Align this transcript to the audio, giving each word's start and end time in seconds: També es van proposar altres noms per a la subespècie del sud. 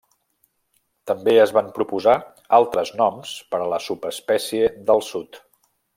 També 1.11 1.35
es 1.41 1.53
van 1.57 1.69
proposar 1.75 2.15
altres 2.59 2.95
noms 3.03 3.35
per 3.53 3.61
a 3.67 3.69
la 3.75 3.83
subespècie 3.89 4.73
del 4.89 5.05
sud. 5.13 5.43